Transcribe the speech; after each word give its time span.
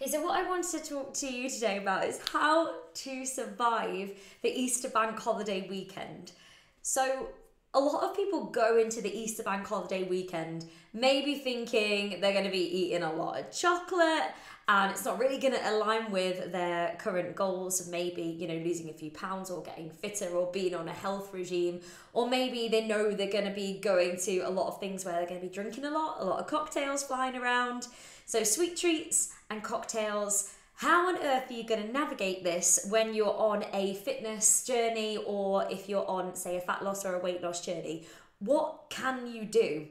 Okay, 0.00 0.12
so 0.12 0.22
what 0.22 0.38
I 0.38 0.48
wanted 0.48 0.82
to 0.82 0.88
talk 0.88 1.12
to 1.14 1.26
you 1.26 1.50
today 1.50 1.76
about 1.76 2.06
is 2.06 2.18
how 2.32 2.74
to 2.94 3.26
survive 3.26 4.12
the 4.40 4.48
Easter 4.48 4.88
bank 4.88 5.18
holiday 5.18 5.66
weekend. 5.68 6.32
So, 6.80 7.28
a 7.74 7.78
lot 7.78 8.02
of 8.02 8.16
people 8.16 8.44
go 8.46 8.78
into 8.78 9.02
the 9.02 9.14
Easter 9.14 9.42
bank 9.42 9.66
holiday 9.66 10.04
weekend 10.04 10.64
maybe 10.92 11.36
thinking 11.36 12.20
they're 12.20 12.32
going 12.32 12.44
to 12.44 12.50
be 12.50 12.58
eating 12.58 13.02
a 13.02 13.12
lot 13.12 13.38
of 13.38 13.52
chocolate 13.52 14.32
and 14.66 14.90
it's 14.90 15.04
not 15.04 15.20
really 15.20 15.38
going 15.38 15.54
to 15.54 15.70
align 15.70 16.10
with 16.10 16.50
their 16.50 16.96
current 16.98 17.36
goals 17.36 17.80
of 17.80 17.88
maybe 17.88 18.22
you 18.22 18.48
know 18.48 18.56
losing 18.64 18.90
a 18.90 18.92
few 18.92 19.10
pounds 19.12 19.50
or 19.50 19.62
getting 19.62 19.88
fitter 19.88 20.30
or 20.30 20.50
being 20.50 20.74
on 20.74 20.88
a 20.88 20.92
health 20.92 21.32
regime 21.32 21.80
or 22.12 22.28
maybe 22.28 22.66
they 22.66 22.88
know 22.88 23.12
they're 23.12 23.30
going 23.30 23.44
to 23.44 23.54
be 23.54 23.78
going 23.78 24.16
to 24.16 24.38
a 24.40 24.50
lot 24.50 24.66
of 24.66 24.80
things 24.80 25.04
where 25.04 25.14
they're 25.14 25.28
going 25.28 25.40
to 25.40 25.46
be 25.46 25.52
drinking 25.52 25.84
a 25.84 25.90
lot 25.90 26.16
a 26.18 26.24
lot 26.24 26.40
of 26.40 26.48
cocktails 26.48 27.04
flying 27.04 27.36
around 27.36 27.86
so 28.26 28.42
sweet 28.42 28.76
treats 28.76 29.32
and 29.50 29.62
cocktails 29.62 30.52
how 30.76 31.08
on 31.08 31.16
earth 31.18 31.50
are 31.50 31.52
you 31.52 31.64
going 31.64 31.86
to 31.86 31.92
navigate 31.92 32.42
this 32.42 32.86
when 32.88 33.12
you're 33.12 33.36
on 33.36 33.64
a 33.74 33.94
fitness 33.94 34.64
journey 34.64 35.18
or 35.26 35.66
if 35.70 35.88
you're 35.88 36.08
on 36.08 36.34
say 36.34 36.56
a 36.56 36.60
fat 36.60 36.82
loss 36.82 37.04
or 37.04 37.16
a 37.16 37.18
weight 37.18 37.42
loss 37.42 37.64
journey 37.64 38.06
what 38.38 38.86
can 38.88 39.26
you 39.26 39.44
do 39.44 39.86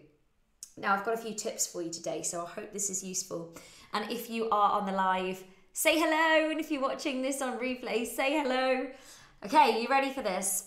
now 0.77 0.95
i've 0.95 1.05
got 1.05 1.13
a 1.13 1.17
few 1.17 1.35
tips 1.35 1.67
for 1.67 1.81
you 1.81 1.91
today 1.91 2.23
so 2.23 2.43
i 2.43 2.47
hope 2.47 2.73
this 2.73 2.89
is 2.89 3.03
useful 3.03 3.53
and 3.93 4.09
if 4.11 4.29
you 4.29 4.49
are 4.49 4.79
on 4.79 4.85
the 4.85 4.91
live, 4.91 5.43
say 5.73 5.99
hello. 5.99 6.49
And 6.51 6.59
if 6.59 6.71
you're 6.71 6.81
watching 6.81 7.21
this 7.21 7.41
on 7.41 7.59
replay, 7.59 8.05
say 8.05 8.33
hello. 8.33 8.87
Okay, 9.45 9.81
you 9.81 9.87
ready 9.87 10.11
for 10.11 10.21
this? 10.21 10.65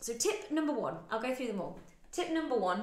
So, 0.00 0.14
tip 0.14 0.50
number 0.50 0.72
one, 0.72 0.96
I'll 1.10 1.20
go 1.20 1.34
through 1.34 1.48
them 1.48 1.60
all. 1.60 1.78
Tip 2.12 2.30
number 2.30 2.56
one 2.56 2.82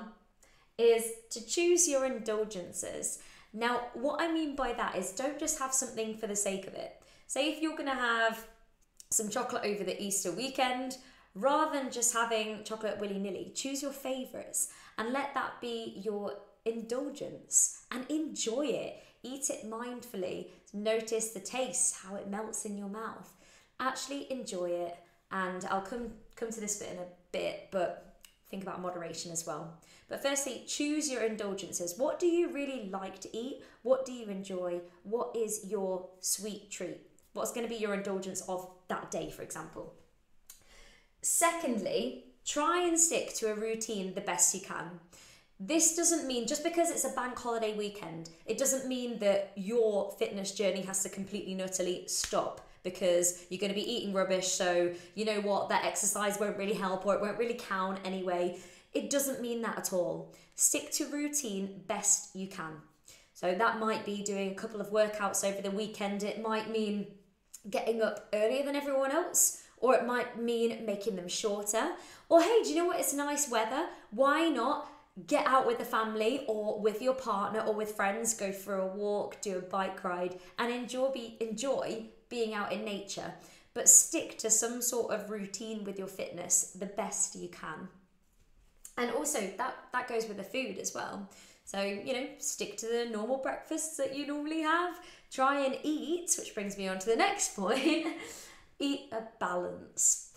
is 0.77 1.05
to 1.31 1.45
choose 1.45 1.87
your 1.87 2.05
indulgences. 2.05 3.19
Now, 3.53 3.87
what 3.93 4.21
I 4.21 4.31
mean 4.31 4.55
by 4.55 4.73
that 4.73 4.95
is 4.95 5.11
don't 5.11 5.39
just 5.39 5.59
have 5.59 5.73
something 5.73 6.15
for 6.15 6.27
the 6.27 6.35
sake 6.35 6.67
of 6.67 6.73
it. 6.73 7.01
Say 7.27 7.51
if 7.51 7.61
you're 7.61 7.77
going 7.77 7.89
to 7.89 7.95
have 7.95 8.45
some 9.09 9.29
chocolate 9.29 9.65
over 9.65 9.83
the 9.83 10.01
Easter 10.01 10.31
weekend, 10.31 10.97
rather 11.35 11.77
than 11.77 11.91
just 11.91 12.13
having 12.13 12.63
chocolate 12.63 12.99
willy 12.99 13.19
nilly, 13.19 13.51
choose 13.53 13.81
your 13.81 13.91
favourites 13.91 14.69
and 14.97 15.11
let 15.11 15.33
that 15.33 15.59
be 15.61 16.01
your 16.03 16.33
indulgence 16.65 17.85
and 17.91 18.05
enjoy 18.09 18.65
it. 18.67 19.03
Eat 19.23 19.49
it 19.49 19.69
mindfully. 19.69 20.47
Notice 20.73 21.29
the 21.29 21.39
taste, 21.39 21.97
how 22.03 22.15
it 22.15 22.29
melts 22.29 22.65
in 22.65 22.77
your 22.77 22.89
mouth. 22.89 23.33
Actually 23.79 24.31
enjoy 24.31 24.69
it. 24.69 24.97
And 25.31 25.63
I'll 25.65 25.81
come 25.81 26.11
come 26.35 26.49
to 26.51 26.59
this 26.59 26.77
bit 26.77 26.91
in 26.91 26.97
a 26.97 27.07
bit, 27.31 27.69
but 27.71 28.10
think 28.51 28.63
about 28.63 28.81
moderation 28.81 29.31
as 29.31 29.47
well. 29.47 29.79
But 30.09 30.21
firstly, 30.21 30.63
choose 30.67 31.09
your 31.09 31.23
indulgences. 31.23 31.95
What 31.97 32.19
do 32.19 32.27
you 32.27 32.49
really 32.49 32.89
like 32.89 33.19
to 33.21 33.35
eat? 33.35 33.63
What 33.81 34.05
do 34.05 34.11
you 34.11 34.27
enjoy? 34.27 34.81
What 35.03 35.35
is 35.35 35.65
your 35.67 36.09
sweet 36.19 36.69
treat? 36.69 36.99
What's 37.33 37.53
going 37.53 37.65
to 37.65 37.73
be 37.73 37.79
your 37.79 37.93
indulgence 37.93 38.41
of 38.41 38.69
that 38.89 39.09
day, 39.09 39.31
for 39.31 39.41
example? 39.41 39.93
Secondly, 41.21 42.25
try 42.45 42.85
and 42.85 42.99
stick 42.99 43.33
to 43.35 43.51
a 43.51 43.55
routine 43.55 44.13
the 44.13 44.21
best 44.21 44.53
you 44.53 44.61
can. 44.61 44.99
This 45.59 45.95
doesn't 45.95 46.27
mean 46.27 46.47
just 46.47 46.63
because 46.63 46.89
it's 46.89 47.05
a 47.05 47.09
bank 47.09 47.37
holiday 47.37 47.77
weekend, 47.77 48.31
it 48.47 48.57
doesn't 48.57 48.87
mean 48.87 49.19
that 49.19 49.51
your 49.55 50.11
fitness 50.17 50.51
journey 50.51 50.81
has 50.81 51.03
to 51.03 51.09
completely 51.09 51.53
and 51.53 51.61
utterly 51.61 52.03
stop 52.07 52.67
because 52.83 53.45
you're 53.49 53.59
going 53.59 53.71
to 53.71 53.79
be 53.79 53.91
eating 53.91 54.13
rubbish. 54.13 54.47
So, 54.47 54.91
you 55.15 55.25
know 55.25 55.41
what, 55.41 55.69
that 55.69 55.85
exercise 55.85 56.39
won't 56.39 56.57
really 56.57 56.73
help 56.73 57.05
or 57.05 57.15
it 57.15 57.21
won't 57.21 57.37
really 57.37 57.59
count 57.59 57.99
anyway. 58.03 58.57
It 58.93 59.09
doesn't 59.09 59.41
mean 59.41 59.61
that 59.61 59.77
at 59.77 59.93
all. 59.93 60.33
Stick 60.55 60.91
to 60.93 61.07
routine 61.07 61.83
best 61.87 62.35
you 62.35 62.47
can. 62.47 62.73
So, 63.33 63.53
that 63.53 63.79
might 63.79 64.05
be 64.05 64.23
doing 64.23 64.51
a 64.51 64.55
couple 64.55 64.81
of 64.81 64.91
workouts 64.91 65.47
over 65.47 65.61
the 65.61 65.71
weekend. 65.71 66.23
It 66.23 66.41
might 66.41 66.69
mean 66.69 67.07
getting 67.69 68.01
up 68.01 68.27
earlier 68.33 68.63
than 68.63 68.75
everyone 68.75 69.11
else, 69.11 69.63
or 69.77 69.95
it 69.95 70.05
might 70.05 70.39
mean 70.39 70.85
making 70.85 71.15
them 71.15 71.27
shorter. 71.27 71.91
Or, 72.29 72.41
hey, 72.41 72.59
do 72.63 72.69
you 72.69 72.75
know 72.75 72.85
what? 72.85 72.99
It's 72.99 73.13
nice 73.13 73.49
weather. 73.49 73.87
Why 74.11 74.49
not? 74.49 74.87
get 75.27 75.45
out 75.45 75.67
with 75.67 75.77
the 75.77 75.85
family 75.85 76.45
or 76.47 76.79
with 76.79 77.01
your 77.01 77.13
partner 77.13 77.59
or 77.61 77.73
with 77.73 77.95
friends, 77.95 78.33
go 78.33 78.51
for 78.51 78.75
a 78.75 78.87
walk, 78.87 79.41
do 79.41 79.57
a 79.57 79.61
bike 79.61 80.03
ride, 80.03 80.39
and 80.57 80.71
enjoy 80.71 81.09
be, 81.09 81.37
enjoy 81.41 82.05
being 82.31 82.55
out 82.55 82.71
in 82.71 82.83
nature. 82.83 83.31
But 83.75 83.87
stick 83.87 84.39
to 84.39 84.49
some 84.49 84.81
sort 84.81 85.13
of 85.13 85.29
routine 85.29 85.83
with 85.83 85.99
your 85.99 86.07
fitness 86.07 86.71
the 86.77 86.87
best 86.87 87.35
you 87.35 87.49
can. 87.49 87.87
And 88.97 89.11
also 89.11 89.39
that 89.57 89.75
that 89.93 90.07
goes 90.07 90.27
with 90.27 90.37
the 90.37 90.43
food 90.43 90.79
as 90.79 90.95
well. 90.95 91.29
So, 91.63 91.81
you 91.81 92.13
know, 92.13 92.27
stick 92.39 92.77
to 92.77 92.87
the 92.87 93.07
normal 93.09 93.37
breakfasts 93.37 93.95
that 93.97 94.15
you 94.15 94.27
normally 94.27 94.61
have. 94.61 94.99
Try 95.31 95.61
and 95.61 95.77
eat, 95.83 96.35
which 96.37 96.53
brings 96.53 96.77
me 96.77 96.87
on 96.87 96.99
to 96.99 97.05
the 97.05 97.15
next 97.15 97.55
point. 97.55 98.07
eat 98.79 99.09
a 99.11 99.23
balance. 99.39 100.31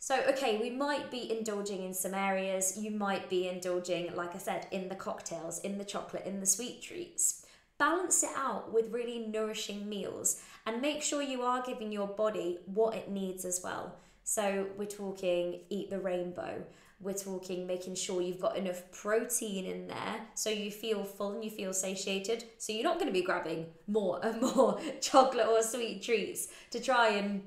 So, 0.00 0.18
okay, 0.30 0.58
we 0.58 0.70
might 0.70 1.10
be 1.10 1.30
indulging 1.30 1.84
in 1.84 1.92
some 1.94 2.14
areas. 2.14 2.76
You 2.76 2.90
might 2.90 3.28
be 3.28 3.48
indulging, 3.48 4.16
like 4.16 4.34
I 4.34 4.38
said, 4.38 4.66
in 4.72 4.88
the 4.88 4.94
cocktails, 4.94 5.60
in 5.60 5.78
the 5.78 5.84
chocolate, 5.84 6.24
in 6.26 6.40
the 6.40 6.46
sweet 6.46 6.82
treats. 6.82 7.44
Balance 7.80 8.22
it 8.22 8.30
out 8.36 8.74
with 8.74 8.92
really 8.92 9.20
nourishing 9.20 9.88
meals 9.88 10.42
and 10.66 10.82
make 10.82 11.02
sure 11.02 11.22
you 11.22 11.40
are 11.40 11.62
giving 11.62 11.90
your 11.90 12.08
body 12.08 12.58
what 12.66 12.94
it 12.94 13.10
needs 13.10 13.46
as 13.46 13.62
well. 13.64 13.96
So, 14.22 14.66
we're 14.76 14.84
talking 14.84 15.60
eat 15.70 15.88
the 15.88 15.98
rainbow. 15.98 16.62
We're 17.00 17.14
talking 17.14 17.66
making 17.66 17.94
sure 17.94 18.20
you've 18.20 18.38
got 18.38 18.58
enough 18.58 18.82
protein 18.92 19.64
in 19.64 19.88
there 19.88 20.20
so 20.34 20.50
you 20.50 20.70
feel 20.70 21.04
full 21.04 21.32
and 21.32 21.42
you 21.42 21.48
feel 21.48 21.72
satiated. 21.72 22.44
So, 22.58 22.74
you're 22.74 22.84
not 22.84 22.96
going 22.96 23.06
to 23.06 23.18
be 23.18 23.22
grabbing 23.22 23.64
more 23.86 24.20
and 24.22 24.42
more 24.54 24.78
chocolate 25.00 25.48
or 25.48 25.62
sweet 25.62 26.02
treats 26.02 26.48
to 26.72 26.80
try 26.80 27.08
and 27.12 27.42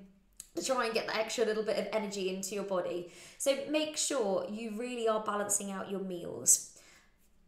to 0.56 0.66
try 0.66 0.86
and 0.86 0.96
get 0.96 1.06
that 1.08 1.18
extra 1.18 1.46
little 1.46 1.64
bit 1.64 1.78
of 1.78 1.88
energy 1.94 2.36
into 2.36 2.56
your 2.56 2.64
body. 2.64 3.12
So 3.38 3.58
make 3.70 3.98
sure 3.98 4.48
you 4.50 4.72
really 4.78 5.08
are 5.08 5.24
balancing 5.24 5.72
out 5.72 5.90
your 5.90 6.02
meals. 6.02 6.78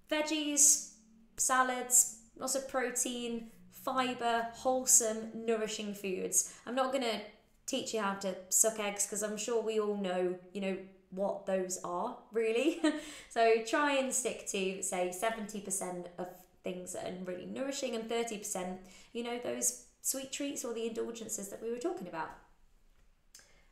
Veggies, 0.09 0.94
salads, 1.38 2.17
lots 2.38 2.56
of 2.56 2.68
protein, 2.68 3.47
fiber, 3.72 4.47
wholesome, 4.53 5.29
nourishing 5.34 5.94
foods. 5.94 6.53
I'm 6.66 6.75
not 6.75 6.91
going 6.91 7.03
to 7.03 7.22
teach 7.66 7.94
you 7.94 8.01
how 8.01 8.16
to 8.16 8.35
suck 8.50 8.79
eggs 8.79 9.06
because 9.06 9.23
I'm 9.23 9.38
sure 9.38 9.62
we 9.62 9.79
all 9.79 9.97
know, 9.97 10.38
you 10.53 10.62
know, 10.62 10.78
what 11.12 11.46
those 11.46 11.79
are 11.84 12.18
really. 12.31 12.81
so 13.29 13.62
try 13.66 13.94
and 13.97 14.13
stick 14.13 14.47
to 14.47 14.81
say 14.81 15.13
70% 15.13 16.07
of 16.18 16.28
things 16.63 16.94
that 16.94 17.07
are 17.07 17.23
really 17.23 17.46
nourishing 17.46 17.96
and 17.96 18.09
30%, 18.09 18.78
you 19.13 19.23
know, 19.23 19.40
those 19.44 19.85
sweet 20.02 20.31
treats 20.31 20.66
or 20.66 20.73
the 20.73 20.88
indulgences 20.88 21.50
that 21.50 21.62
we 21.62 21.72
were 21.72 21.78
talking 21.78 22.07
about. 22.07 22.29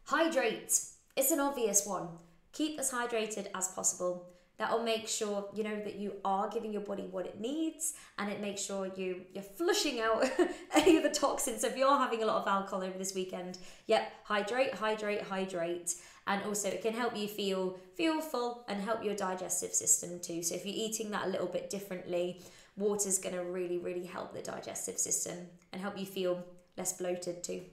Hydrate. 0.06 0.80
It's 1.16 1.32
an 1.32 1.40
obvious 1.40 1.86
one. 1.86 2.10
Keep 2.54 2.80
as 2.80 2.92
hydrated 2.92 3.48
as 3.54 3.68
possible. 3.70 4.33
That'll 4.64 4.82
make 4.82 5.10
sure 5.10 5.50
you 5.54 5.62
know 5.62 5.76
that 5.84 5.96
you 5.96 6.14
are 6.24 6.48
giving 6.48 6.72
your 6.72 6.84
body 6.84 7.04
what 7.12 7.26
it 7.26 7.38
needs, 7.38 7.96
and 8.18 8.32
it 8.32 8.40
makes 8.40 8.62
sure 8.62 8.90
you 8.96 9.24
you're 9.34 9.44
flushing 9.44 10.00
out 10.00 10.24
any 10.74 10.96
of 10.96 11.04
the 11.04 11.10
toxins. 11.10 11.60
So 11.60 11.68
if 11.68 11.76
you're 11.76 11.98
having 11.98 12.24
a 12.24 12.26
lot 12.26 12.44
of 12.44 12.48
alcohol 12.48 12.82
over 12.82 12.98
this 12.98 13.14
weekend, 13.14 13.58
yep, 13.88 14.14
hydrate, 14.24 14.74
hydrate, 14.74 15.24
hydrate, 15.24 15.96
and 16.28 16.42
also 16.44 16.70
it 16.70 16.82
can 16.82 16.94
help 16.94 17.18
you 17.18 17.28
feel 17.28 17.78
feel 17.98 18.22
full 18.22 18.64
and 18.70 18.80
help 18.80 19.04
your 19.04 19.16
digestive 19.16 19.74
system 19.74 20.22
too. 20.22 20.42
So 20.42 20.56
if 20.56 20.66
you're 20.66 20.88
eating 20.88 21.12
that 21.12 21.26
a 21.26 21.30
little 21.30 21.48
bit 21.48 21.70
differently, 21.70 22.42
water's 22.78 23.18
going 23.18 23.36
to 23.36 23.44
really 23.44 23.80
really 23.80 24.06
help 24.06 24.34
the 24.34 24.42
digestive 24.42 24.98
system 24.98 25.40
and 25.74 25.82
help 25.82 26.00
you 26.00 26.06
feel 26.06 26.42
less 26.78 26.94
bloated 26.94 27.44
too. 27.44 27.64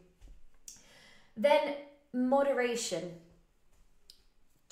Then 1.36 1.76
moderation. 2.12 3.12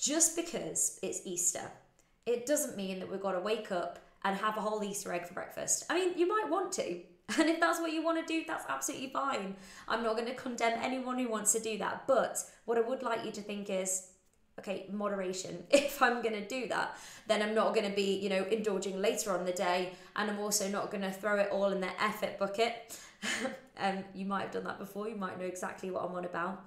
Just 0.00 0.34
because 0.34 0.98
it's 1.00 1.20
Easter, 1.24 1.70
it 2.28 2.44
doesn't 2.44 2.76
mean 2.76 2.98
that 3.00 3.10
we've 3.10 3.20
got 3.20 3.32
to 3.32 3.40
wake 3.40 3.72
up 3.72 3.98
and 4.22 4.36
have 4.36 4.56
a 4.56 4.60
whole 4.60 4.84
Easter 4.84 5.12
egg 5.12 5.26
for 5.26 5.34
breakfast. 5.34 5.84
I 5.88 5.94
mean, 5.94 6.18
you 6.18 6.28
might 6.28 6.50
want 6.50 6.72
to. 6.72 7.00
And 7.38 7.50
if 7.50 7.60
that's 7.60 7.78
what 7.78 7.92
you 7.92 8.02
want 8.02 8.18
to 8.18 8.24
do, 8.24 8.42
that's 8.48 8.64
absolutely 8.70 9.10
fine. 9.10 9.54
I'm 9.86 10.02
not 10.02 10.16
going 10.16 10.28
to 10.28 10.34
condemn 10.34 10.78
anyone 10.82 11.18
who 11.18 11.28
wants 11.28 11.52
to 11.52 11.60
do 11.60 11.76
that. 11.76 12.06
But 12.06 12.42
what 12.64 12.78
I 12.78 12.80
would 12.80 13.02
like 13.02 13.22
you 13.22 13.32
to 13.32 13.42
think 13.42 13.68
is, 13.68 14.12
okay, 14.58 14.86
moderation. 14.90 15.64
If 15.70 16.00
I'm 16.00 16.22
going 16.22 16.36
to 16.36 16.48
do 16.48 16.66
that, 16.68 16.96
then 17.26 17.42
I'm 17.42 17.54
not 17.54 17.74
going 17.74 17.86
to 17.86 17.94
be, 17.94 18.18
you 18.18 18.30
know, 18.30 18.44
indulging 18.44 19.02
later 19.02 19.36
on 19.36 19.44
the 19.44 19.52
day. 19.52 19.92
And 20.16 20.30
I'm 20.30 20.38
also 20.38 20.70
not 20.70 20.90
going 20.90 21.02
to 21.02 21.10
throw 21.10 21.36
it 21.36 21.50
all 21.52 21.70
in 21.70 21.82
the 21.82 22.02
effort 22.02 22.38
bucket. 22.38 22.98
um, 23.78 24.04
you 24.14 24.24
might 24.24 24.44
have 24.44 24.52
done 24.52 24.64
that 24.64 24.78
before. 24.78 25.06
You 25.06 25.16
might 25.16 25.38
know 25.38 25.44
exactly 25.44 25.90
what 25.90 26.04
I'm 26.04 26.14
on 26.14 26.24
about. 26.24 26.64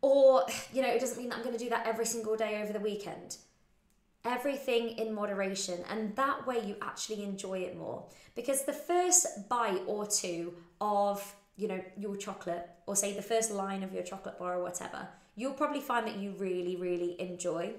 Or, 0.00 0.46
you 0.72 0.80
know, 0.80 0.88
it 0.88 0.98
doesn't 0.98 1.18
mean 1.18 1.28
that 1.28 1.36
I'm 1.36 1.44
going 1.44 1.58
to 1.58 1.62
do 1.62 1.68
that 1.68 1.86
every 1.86 2.06
single 2.06 2.36
day 2.36 2.62
over 2.62 2.72
the 2.72 2.80
weekend. 2.80 3.36
Everything 4.24 4.98
in 4.98 5.14
moderation, 5.14 5.82
and 5.88 6.14
that 6.16 6.46
way 6.46 6.62
you 6.64 6.76
actually 6.82 7.22
enjoy 7.22 7.60
it 7.60 7.76
more. 7.76 8.04
Because 8.34 8.64
the 8.64 8.72
first 8.72 9.48
bite 9.48 9.82
or 9.86 10.06
two 10.06 10.54
of, 10.80 11.34
you 11.56 11.68
know, 11.68 11.82
your 11.96 12.16
chocolate, 12.16 12.68
or 12.86 12.96
say 12.96 13.14
the 13.14 13.22
first 13.22 13.50
line 13.50 13.82
of 13.82 13.92
your 13.92 14.02
chocolate 14.02 14.38
bar 14.38 14.58
or 14.58 14.62
whatever, 14.62 15.08
you'll 15.36 15.54
probably 15.54 15.80
find 15.80 16.06
that 16.06 16.16
you 16.16 16.32
really, 16.32 16.76
really 16.76 17.18
enjoy. 17.20 17.72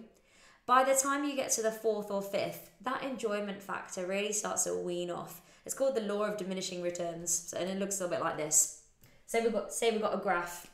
By 0.65 0.83
the 0.83 0.95
time 0.95 1.25
you 1.25 1.35
get 1.35 1.51
to 1.51 1.61
the 1.61 1.71
fourth 1.71 2.09
or 2.09 2.21
fifth, 2.21 2.69
that 2.81 3.03
enjoyment 3.03 3.61
factor 3.61 4.05
really 4.05 4.33
starts 4.33 4.63
to 4.63 4.75
wean 4.75 5.11
off 5.11 5.41
It's 5.65 5.75
called 5.75 5.95
the 5.95 6.01
law 6.01 6.23
of 6.23 6.37
diminishing 6.37 6.81
returns. 6.81 7.31
So, 7.49 7.57
and 7.57 7.69
it 7.69 7.77
looks 7.77 7.99
a 7.99 8.03
little 8.03 8.17
bit 8.17 8.23
like 8.23 8.37
this. 8.37 8.81
Say 9.25 9.41
we've 9.41 9.53
got 9.53 9.73
say 9.73 9.91
we've 9.91 10.01
got 10.01 10.15
a 10.15 10.17
graph. 10.17 10.67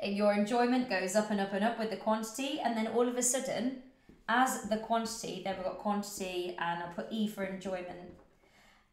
And 0.00 0.16
your 0.16 0.32
enjoyment 0.32 0.90
goes 0.90 1.14
up 1.14 1.30
and 1.30 1.40
up 1.40 1.52
and 1.52 1.64
up 1.64 1.78
with 1.78 1.90
the 1.90 1.96
quantity, 1.96 2.58
and 2.58 2.76
then 2.76 2.88
all 2.88 3.06
of 3.06 3.16
a 3.16 3.22
sudden, 3.22 3.82
as 4.28 4.62
the 4.64 4.78
quantity, 4.78 5.42
then 5.44 5.56
we've 5.56 5.64
got 5.64 5.78
quantity, 5.78 6.56
and 6.58 6.82
I'll 6.82 6.94
put 6.94 7.08
E 7.10 7.28
for 7.28 7.44
enjoyment. 7.44 8.10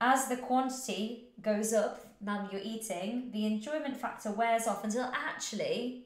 As 0.01 0.27
the 0.27 0.37
quantity 0.37 1.29
goes 1.41 1.73
up, 1.73 2.05
now 2.21 2.41
that 2.41 2.51
you're 2.51 2.61
eating, 2.63 3.29
the 3.31 3.45
enjoyment 3.45 3.97
factor 3.97 4.31
wears 4.31 4.67
off 4.67 4.83
until 4.83 5.11
actually 5.13 6.05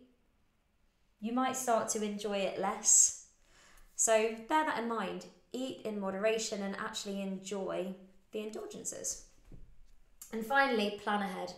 you 1.19 1.31
might 1.31 1.55
start 1.55 1.89
to 1.89 2.03
enjoy 2.03 2.37
it 2.37 2.59
less. 2.59 3.27
So 3.95 4.35
bear 4.49 4.65
that 4.65 4.79
in 4.79 4.87
mind. 4.87 5.25
Eat 5.53 5.81
in 5.85 5.99
moderation 5.99 6.61
and 6.61 6.75
actually 6.75 7.21
enjoy 7.21 7.95
the 8.31 8.39
indulgences. 8.39 9.25
And 10.31 10.45
finally, 10.45 10.99
plan 11.03 11.21
ahead. 11.21 11.53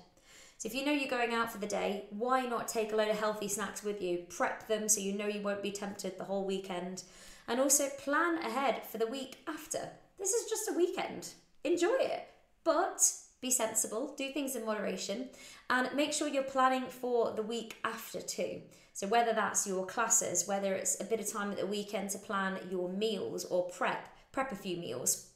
So 0.58 0.68
if 0.68 0.76
you 0.76 0.86
know 0.86 0.92
you're 0.92 1.10
going 1.10 1.34
out 1.34 1.52
for 1.52 1.58
the 1.58 1.68
day, 1.68 2.06
why 2.12 2.46
not 2.46 2.68
take 2.68 2.94
a 2.94 2.96
load 2.96 3.10
of 3.10 3.18
healthy 3.18 3.48
snacks 3.48 3.84
with 3.84 4.02
you? 4.02 4.26
Prep 4.30 4.68
them 4.68 4.88
so 4.88 5.02
you 5.02 5.14
know 5.14 5.28
you 5.28 5.42
won't 5.42 5.64
be 5.64 5.72
tempted 5.72 6.18
the 6.18 6.26
whole 6.26 6.46
weekend. 6.46 7.04
And 7.48 7.60
also 7.60 7.90
plan 8.00 8.38
ahead 8.40 8.82
for 8.92 8.98
the 8.98 9.08
week 9.08 9.38
after. 9.48 9.90
This 10.18 10.32
is 10.32 10.50
just 10.50 10.70
a 10.70 10.74
weekend. 10.74 11.30
Enjoy 11.64 11.98
it. 12.00 12.28
But 12.64 13.02
be 13.42 13.52
sensible, 13.52 14.16
do 14.18 14.32
things 14.32 14.56
in 14.56 14.66
moderation, 14.66 15.30
and 15.70 15.94
make 15.96 16.14
sure 16.14 16.28
you're 16.28 16.44
planning 16.44 16.88
for 16.88 17.32
the 17.32 17.44
week 17.44 17.78
after 17.84 18.20
too. 18.22 18.62
So, 18.94 19.08
whether 19.08 19.34
that's 19.34 19.68
your 19.68 19.86
classes, 19.86 20.48
whether 20.48 20.74
it's 20.74 21.00
a 21.00 21.04
bit 21.04 21.20
of 21.20 21.32
time 21.32 21.52
at 21.52 21.58
the 21.58 21.68
weekend 21.68 22.10
to 22.12 22.18
plan 22.18 22.58
your 22.72 22.90
meals 22.90 23.46
or 23.46 23.70
prep, 23.70 24.10
prep 24.32 24.52
a 24.52 24.56
few 24.56 24.78
meals. 24.78 25.28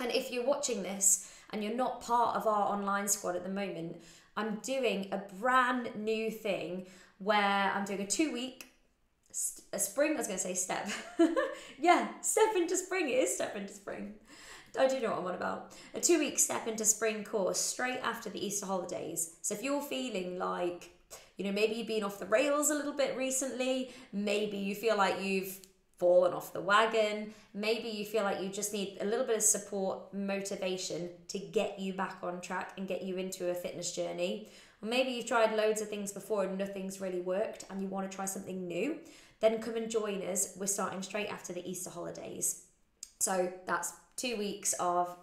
And 0.00 0.10
if 0.12 0.30
you're 0.30 0.46
watching 0.46 0.82
this 0.82 1.30
and 1.50 1.62
you're 1.62 1.74
not 1.74 2.00
part 2.00 2.36
of 2.36 2.46
our 2.46 2.72
online 2.72 3.08
squad 3.08 3.36
at 3.36 3.44
the 3.44 3.50
moment, 3.50 3.96
I'm 4.36 4.56
doing 4.62 5.08
a 5.12 5.18
brand 5.40 5.90
new 5.96 6.30
thing 6.30 6.86
where 7.18 7.72
I'm 7.74 7.84
doing 7.84 8.00
a 8.00 8.06
two 8.06 8.32
week 8.32 8.66
a 9.72 9.78
spring, 9.78 10.14
I 10.14 10.16
was 10.16 10.26
going 10.26 10.38
to 10.38 10.42
say 10.42 10.54
step. 10.54 10.88
yeah, 11.78 12.08
step 12.20 12.54
into 12.56 12.76
spring. 12.76 13.08
It 13.08 13.18
is 13.18 13.34
step 13.34 13.56
into 13.56 13.72
spring. 13.72 14.14
I 14.78 14.88
do 14.88 15.00
know 15.00 15.10
what 15.10 15.18
I'm 15.18 15.26
on 15.26 15.34
about. 15.34 15.72
A 15.94 16.00
two 16.00 16.18
week 16.18 16.38
step 16.38 16.66
into 16.66 16.84
spring 16.84 17.24
course 17.24 17.58
straight 17.58 18.00
after 18.02 18.30
the 18.30 18.44
Easter 18.44 18.66
holidays. 18.66 19.36
So 19.42 19.54
if 19.54 19.62
you're 19.62 19.82
feeling 19.82 20.38
like, 20.38 20.90
you 21.36 21.44
know, 21.44 21.52
maybe 21.52 21.74
you've 21.74 21.86
been 21.86 22.04
off 22.04 22.18
the 22.18 22.26
rails 22.26 22.70
a 22.70 22.74
little 22.74 22.92
bit 22.92 23.16
recently, 23.16 23.92
maybe 24.12 24.56
you 24.56 24.74
feel 24.74 24.96
like 24.96 25.22
you've 25.22 25.58
fallen 25.98 26.34
off 26.34 26.52
the 26.52 26.60
wagon, 26.60 27.32
maybe 27.54 27.88
you 27.88 28.04
feel 28.04 28.22
like 28.22 28.42
you 28.42 28.50
just 28.50 28.72
need 28.72 28.98
a 29.00 29.04
little 29.04 29.24
bit 29.24 29.36
of 29.36 29.42
support, 29.42 30.12
motivation 30.12 31.08
to 31.28 31.38
get 31.38 31.78
you 31.78 31.94
back 31.94 32.18
on 32.22 32.40
track 32.40 32.72
and 32.76 32.86
get 32.86 33.02
you 33.02 33.16
into 33.16 33.50
a 33.50 33.54
fitness 33.54 33.94
journey. 33.94 34.48
Or 34.82 34.88
maybe 34.88 35.10
you've 35.10 35.26
tried 35.26 35.56
loads 35.56 35.80
of 35.80 35.88
things 35.88 36.12
before 36.12 36.44
and 36.44 36.58
nothing's 36.58 37.00
really 37.00 37.20
worked 37.20 37.64
and 37.70 37.80
you 37.80 37.88
want 37.88 38.10
to 38.10 38.14
try 38.14 38.26
something 38.26 38.66
new, 38.66 38.98
then 39.40 39.60
come 39.60 39.76
and 39.76 39.90
join 39.90 40.22
us. 40.22 40.54
We're 40.56 40.66
starting 40.66 41.02
straight 41.02 41.28
after 41.28 41.52
the 41.52 41.68
Easter 41.68 41.90
holidays. 41.90 42.64
So 43.20 43.52
that's 43.66 43.92
two 44.16 44.36
weeks 44.36 44.74
of 44.74 45.16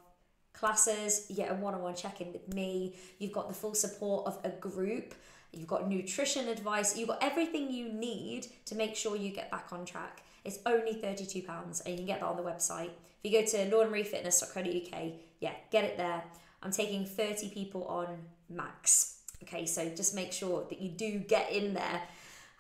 classes, 0.54 1.26
you 1.30 1.36
get 1.36 1.52
a 1.52 1.56
one 1.56 1.74
on 1.74 1.82
one 1.82 1.96
check 1.96 2.22
in 2.22 2.32
with 2.32 2.54
me, 2.54 2.96
you've 3.20 3.32
got 3.32 3.48
the 3.48 3.54
full 3.54 3.74
support 3.74 4.28
of 4.28 4.40
a 4.44 4.50
group, 4.50 5.16
you've 5.52 5.68
got 5.68 5.90
nutrition 5.90 6.48
advice, 6.48 6.98
you've 6.98 7.10
got 7.10 7.24
everything 7.24 7.72
you 7.72 7.92
need 7.92 8.48
to 8.66 8.76
make 8.76 8.96
sure 8.96 9.16
you 9.16 9.32
get 9.32 9.50
back 9.52 9.68
on 9.72 9.84
track. 9.86 10.24
It's 10.46 10.60
only 10.66 10.94
£32 10.94 11.82
and 11.86 11.92
you 11.92 11.98
can 11.98 12.06
get 12.06 12.20
that 12.20 12.26
on 12.26 12.38
the 12.38 12.44
website. 12.44 12.92
If 13.24 13.32
you 13.32 13.42
go 13.42 13.46
to 13.46 13.76
lornamariefitness.co.uk, 13.76 15.14
yeah, 15.40 15.54
get 15.72 15.84
it 15.86 15.98
there. 15.98 16.24
I'm 16.62 16.72
taking 16.72 17.06
30 17.06 17.50
people 17.50 17.86
on 17.86 18.08
max. 18.50 19.20
Okay, 19.44 19.66
so 19.66 19.90
just 19.90 20.16
make 20.16 20.32
sure 20.32 20.66
that 20.70 20.82
you 20.82 20.90
do 20.90 21.20
get 21.20 21.52
in 21.52 21.74
there. 21.74 22.02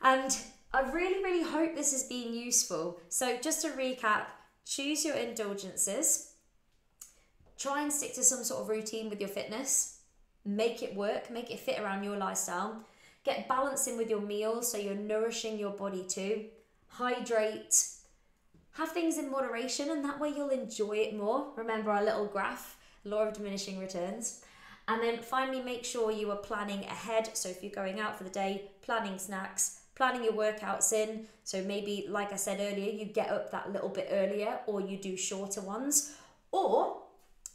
And 0.01 0.35
I 0.73 0.81
really, 0.91 1.23
really 1.23 1.43
hope 1.43 1.75
this 1.75 1.91
has 1.91 2.03
been 2.03 2.33
useful. 2.33 2.99
So, 3.07 3.37
just 3.37 3.61
to 3.61 3.69
recap, 3.69 4.23
choose 4.65 5.05
your 5.05 5.15
indulgences, 5.15 6.33
try 7.59 7.83
and 7.83 7.93
stick 7.93 8.15
to 8.15 8.23
some 8.23 8.43
sort 8.43 8.61
of 8.61 8.69
routine 8.69 9.07
with 9.07 9.19
your 9.19 9.29
fitness, 9.29 9.99
make 10.43 10.81
it 10.81 10.95
work, 10.95 11.29
make 11.29 11.51
it 11.51 11.59
fit 11.59 11.79
around 11.79 12.03
your 12.03 12.17
lifestyle, 12.17 12.83
get 13.23 13.47
balance 13.47 13.85
in 13.85 13.97
with 13.97 14.09
your 14.09 14.21
meals 14.21 14.71
so 14.71 14.79
you're 14.79 14.95
nourishing 14.95 15.59
your 15.59 15.71
body 15.71 16.03
too, 16.03 16.45
hydrate, 16.87 17.85
have 18.71 18.89
things 18.89 19.19
in 19.19 19.29
moderation, 19.29 19.91
and 19.91 20.03
that 20.03 20.19
way 20.19 20.29
you'll 20.35 20.49
enjoy 20.49 20.93
it 20.93 21.15
more. 21.15 21.53
Remember 21.55 21.91
our 21.91 22.03
little 22.03 22.25
graph, 22.25 22.77
law 23.03 23.27
of 23.27 23.33
diminishing 23.33 23.77
returns. 23.77 24.43
And 24.87 25.01
then 25.01 25.19
finally, 25.19 25.61
make 25.61 25.85
sure 25.85 26.11
you 26.11 26.31
are 26.31 26.37
planning 26.37 26.83
ahead. 26.85 27.37
So 27.37 27.47
if 27.47 27.61
you're 27.61 27.71
going 27.71 27.99
out 27.99 28.17
for 28.17 28.23
the 28.23 28.29
day, 28.31 28.71
planning 28.81 29.19
snacks, 29.19 29.79
planning 29.95 30.23
your 30.23 30.33
workouts 30.33 30.91
in. 30.93 31.27
So 31.43 31.61
maybe, 31.61 32.05
like 32.09 32.33
I 32.33 32.37
said 32.37 32.59
earlier, 32.59 32.91
you 32.91 33.05
get 33.05 33.29
up 33.29 33.51
that 33.51 33.71
little 33.71 33.89
bit 33.89 34.09
earlier 34.11 34.59
or 34.67 34.81
you 34.81 34.97
do 34.97 35.15
shorter 35.17 35.61
ones. 35.61 36.15
Or 36.51 37.03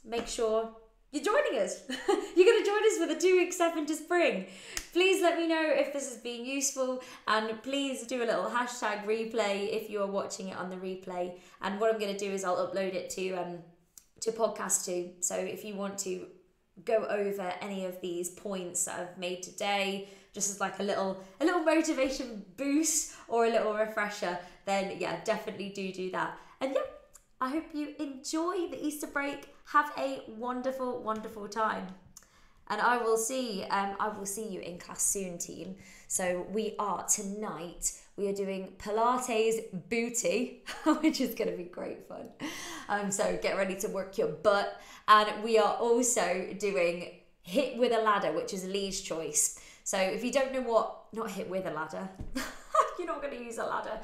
make 0.04 0.26
sure 0.26 0.70
you're 1.10 1.24
joining 1.24 1.60
us. 1.60 1.82
you're 1.88 2.46
going 2.46 2.62
to 2.62 2.64
join 2.64 2.82
us 2.86 2.98
for 2.98 3.06
the 3.06 3.18
two 3.18 3.36
week 3.38 3.52
step 3.52 3.76
into 3.76 3.94
spring. 3.94 4.46
Please 4.92 5.22
let 5.22 5.38
me 5.38 5.46
know 5.46 5.64
if 5.64 5.92
this 5.92 6.08
has 6.08 6.18
been 6.18 6.44
useful 6.44 7.02
and 7.26 7.62
please 7.62 8.06
do 8.06 8.22
a 8.22 8.26
little 8.26 8.46
hashtag 8.46 9.06
replay 9.06 9.72
if 9.72 9.88
you're 9.88 10.06
watching 10.06 10.48
it 10.48 10.56
on 10.56 10.70
the 10.70 10.76
replay. 10.76 11.38
And 11.62 11.80
what 11.80 11.92
I'm 11.92 12.00
going 12.00 12.14
to 12.14 12.18
do 12.18 12.30
is 12.30 12.44
I'll 12.44 12.68
upload 12.68 12.94
it 12.94 13.10
to 13.10 13.32
um 13.34 13.58
to 14.20 14.32
podcast 14.32 14.84
too. 14.84 15.10
So 15.20 15.36
if 15.36 15.64
you 15.64 15.76
want 15.76 15.98
to 15.98 16.26
go 16.84 17.06
over 17.06 17.52
any 17.60 17.84
of 17.84 18.00
these 18.00 18.30
points 18.30 18.84
that 18.84 18.98
I've 19.00 19.18
made 19.18 19.42
today, 19.42 20.08
just 20.32 20.50
as 20.50 20.60
like 20.60 20.78
a 20.78 20.82
little 20.82 21.22
a 21.40 21.44
little 21.44 21.62
motivation 21.62 22.44
boost 22.56 23.14
or 23.28 23.46
a 23.46 23.50
little 23.50 23.74
refresher, 23.74 24.38
then 24.64 24.96
yeah, 24.98 25.20
definitely 25.24 25.70
do 25.70 25.92
do 25.92 26.10
that. 26.10 26.38
And 26.60 26.72
yeah, 26.74 26.80
I 27.40 27.50
hope 27.50 27.66
you 27.72 27.94
enjoy 27.98 28.68
the 28.68 28.84
Easter 28.84 29.06
break. 29.06 29.54
Have 29.66 29.92
a 29.98 30.22
wonderful, 30.28 31.02
wonderful 31.02 31.48
time. 31.48 31.86
And 32.70 32.80
I 32.80 32.98
will 32.98 33.16
see, 33.16 33.64
um, 33.70 33.96
I 33.98 34.08
will 34.08 34.26
see 34.26 34.46
you 34.46 34.60
in 34.60 34.78
class 34.78 35.02
soon, 35.02 35.38
team. 35.38 35.76
So 36.06 36.46
we 36.50 36.74
are 36.78 37.04
tonight. 37.06 37.92
We 38.18 38.26
are 38.26 38.34
doing 38.34 38.72
Pilates 38.78 39.60
booty, 39.88 40.64
which 41.00 41.20
is 41.20 41.36
going 41.36 41.52
to 41.52 41.56
be 41.56 41.62
great 41.62 42.08
fun. 42.08 42.26
Um, 42.88 43.12
so 43.12 43.38
get 43.40 43.56
ready 43.56 43.76
to 43.76 43.88
work 43.88 44.18
your 44.18 44.26
butt. 44.26 44.80
And 45.06 45.44
we 45.44 45.56
are 45.56 45.74
also 45.74 46.48
doing 46.58 47.20
HIIT 47.46 47.78
with 47.78 47.92
a 47.92 48.02
ladder, 48.02 48.32
which 48.32 48.52
is 48.52 48.64
Lee's 48.64 49.00
choice. 49.00 49.60
So 49.84 49.98
if 49.98 50.24
you 50.24 50.32
don't 50.32 50.52
know 50.52 50.62
what, 50.62 51.04
not 51.12 51.30
hit 51.30 51.48
with 51.48 51.64
a 51.66 51.70
ladder, 51.70 52.08
you're 52.98 53.06
not 53.06 53.22
going 53.22 53.38
to 53.38 53.42
use 53.42 53.58
a 53.58 53.64
ladder. 53.64 54.00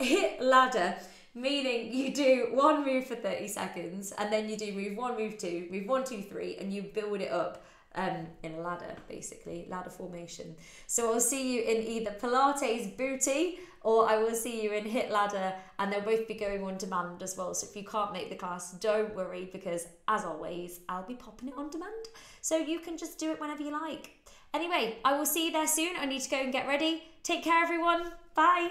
HIIT 0.00 0.40
ladder, 0.40 0.96
meaning 1.34 1.92
you 1.92 2.14
do 2.14 2.48
one 2.52 2.86
move 2.86 3.06
for 3.06 3.14
30 3.14 3.46
seconds 3.46 4.12
and 4.16 4.32
then 4.32 4.48
you 4.48 4.56
do 4.56 4.72
move 4.72 4.96
one, 4.96 5.18
move 5.18 5.36
two, 5.36 5.68
move 5.70 5.86
one, 5.86 6.04
two, 6.04 6.22
three, 6.22 6.56
and 6.56 6.72
you 6.72 6.82
build 6.82 7.20
it 7.20 7.30
up 7.30 7.62
um, 7.94 8.26
in 8.42 8.54
a 8.54 8.60
ladder, 8.60 8.94
basically, 9.08 9.66
ladder 9.68 9.90
formation. 9.90 10.54
So 10.86 11.12
I'll 11.12 11.20
see 11.20 11.54
you 11.54 11.62
in 11.62 11.82
either 11.82 12.12
Pilates 12.12 12.96
booty 12.96 13.58
or 13.82 14.08
I 14.08 14.18
will 14.18 14.34
see 14.34 14.62
you 14.62 14.72
in 14.72 14.84
HIIT 14.84 15.10
ladder, 15.10 15.54
and 15.78 15.90
they'll 15.90 16.02
both 16.02 16.28
be 16.28 16.34
going 16.34 16.62
on 16.62 16.76
demand 16.76 17.22
as 17.22 17.36
well. 17.36 17.54
So 17.54 17.66
if 17.66 17.74
you 17.74 17.84
can't 17.84 18.12
make 18.12 18.28
the 18.28 18.36
class, 18.36 18.72
don't 18.72 19.14
worry 19.14 19.48
because, 19.50 19.88
as 20.06 20.24
always, 20.24 20.80
I'll 20.88 21.06
be 21.06 21.14
popping 21.14 21.48
it 21.48 21.54
on 21.56 21.70
demand. 21.70 22.08
So 22.42 22.58
you 22.58 22.80
can 22.80 22.98
just 22.98 23.18
do 23.18 23.30
it 23.30 23.40
whenever 23.40 23.62
you 23.62 23.72
like. 23.72 24.10
Anyway, 24.52 24.98
I 25.04 25.16
will 25.16 25.26
see 25.26 25.46
you 25.46 25.52
there 25.52 25.66
soon. 25.66 25.96
I 25.98 26.04
need 26.04 26.20
to 26.20 26.30
go 26.30 26.36
and 26.36 26.52
get 26.52 26.68
ready. 26.68 27.04
Take 27.22 27.42
care, 27.42 27.62
everyone. 27.62 28.12
Bye. 28.34 28.70